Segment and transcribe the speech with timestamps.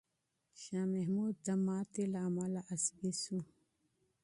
[0.61, 3.39] شاه محمود د ناکامۍ له امله عصبي شو.